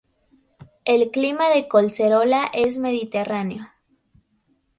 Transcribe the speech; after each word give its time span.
El 0.83 1.11
clima 1.11 1.49
de 1.51 1.67
Collserola 1.67 2.49
es 2.55 2.79
mediterráneo. 2.79 3.67